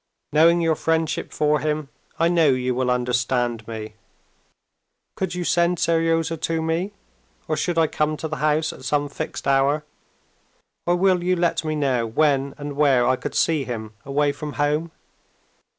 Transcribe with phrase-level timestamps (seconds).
[0.33, 3.93] Knowing your friendship for him, I know you will understand me.
[5.15, 6.93] Could you send Seryozha to me,
[7.47, 9.85] or should I come to the house at some fixed hour,
[10.87, 14.53] or will you let me know when and where I could see him away from
[14.53, 14.89] home?